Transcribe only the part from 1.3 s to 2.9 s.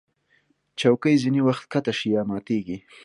وخت ښکته شي یا ماتېږي.